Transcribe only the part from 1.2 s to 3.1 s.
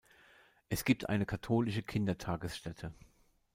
katholische Kindertagesstätte.